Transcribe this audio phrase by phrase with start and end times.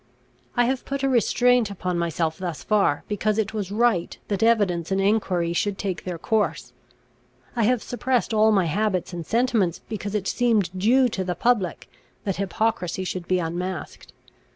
[0.57, 4.89] I have put a restraint upon myself thus far, because it was right that evidence
[4.91, 6.73] and enquiry should take their course.
[7.55, 11.87] I have suppressed all my habits and sentiments, because it seemed due to the public
[12.23, 14.11] that hypocrisy should be unmasked.